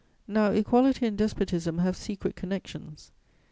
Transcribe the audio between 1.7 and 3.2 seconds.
have secret connections.